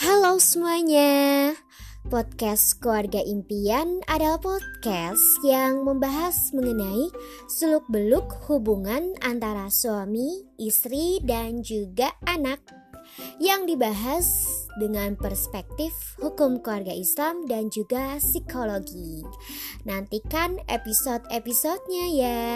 [0.00, 1.52] Halo semuanya.
[2.08, 7.12] Podcast Keluarga Impian adalah podcast yang membahas mengenai
[7.52, 12.64] seluk-beluk hubungan antara suami, istri, dan juga anak
[13.44, 14.48] yang dibahas
[14.80, 19.20] dengan perspektif hukum keluarga Islam dan juga psikologi.
[19.84, 22.48] Nantikan episode-episodenya ya.